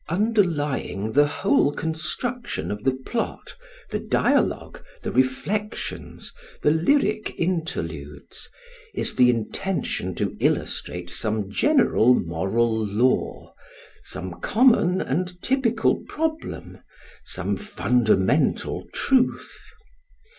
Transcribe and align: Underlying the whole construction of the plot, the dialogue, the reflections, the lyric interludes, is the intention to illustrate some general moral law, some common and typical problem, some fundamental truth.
Underlying 0.09 1.11
the 1.11 1.27
whole 1.27 1.71
construction 1.71 2.71
of 2.71 2.83
the 2.83 2.93
plot, 3.05 3.55
the 3.91 3.99
dialogue, 3.99 4.83
the 5.03 5.11
reflections, 5.11 6.33
the 6.63 6.71
lyric 6.71 7.35
interludes, 7.37 8.49
is 8.95 9.13
the 9.13 9.29
intention 9.29 10.15
to 10.15 10.35
illustrate 10.39 11.11
some 11.11 11.51
general 11.51 12.15
moral 12.15 12.83
law, 12.83 13.53
some 14.01 14.39
common 14.41 15.01
and 15.01 15.39
typical 15.43 15.97
problem, 16.09 16.79
some 17.23 17.55
fundamental 17.55 18.87
truth. 18.95 19.55